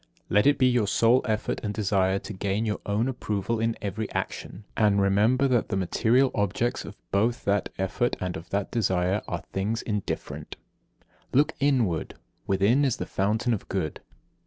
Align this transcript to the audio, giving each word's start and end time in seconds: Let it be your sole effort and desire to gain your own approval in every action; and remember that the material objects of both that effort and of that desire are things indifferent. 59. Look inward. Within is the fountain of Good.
Let 0.29 0.47
it 0.47 0.57
be 0.57 0.65
your 0.65 0.87
sole 0.87 1.21
effort 1.25 1.59
and 1.61 1.75
desire 1.75 2.17
to 2.17 2.33
gain 2.33 2.65
your 2.65 2.79
own 2.87 3.07
approval 3.07 3.59
in 3.59 3.77
every 3.83 4.11
action; 4.13 4.63
and 4.75 4.99
remember 4.99 5.47
that 5.49 5.69
the 5.69 5.77
material 5.77 6.31
objects 6.33 6.85
of 6.85 6.97
both 7.11 7.43
that 7.45 7.69
effort 7.77 8.15
and 8.19 8.35
of 8.35 8.49
that 8.49 8.71
desire 8.71 9.21
are 9.27 9.43
things 9.53 9.83
indifferent. 9.83 10.55
59. 11.25 11.27
Look 11.39 11.53
inward. 11.59 12.15
Within 12.47 12.83
is 12.83 12.97
the 12.97 13.05
fountain 13.05 13.53
of 13.53 13.69
Good. 13.69 13.99